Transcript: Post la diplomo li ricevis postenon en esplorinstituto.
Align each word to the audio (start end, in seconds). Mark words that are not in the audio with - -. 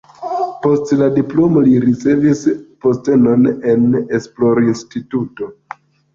Post 0.61 0.93
la 1.01 1.09
diplomo 1.17 1.63
li 1.65 1.75
ricevis 1.83 2.41
postenon 2.87 3.47
en 3.75 4.01
esplorinstituto. 4.21 5.53